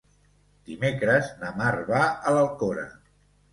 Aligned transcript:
Dimecres 0.69 1.29
na 1.43 1.53
Mar 1.61 1.69
va 1.93 2.01
a 2.09 2.35
l'Alcora. 2.39 2.91